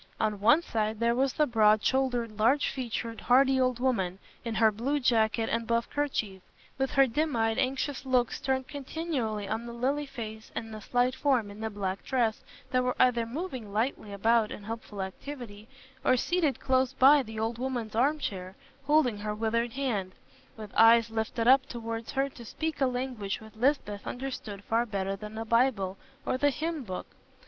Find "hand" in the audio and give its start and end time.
19.73-20.13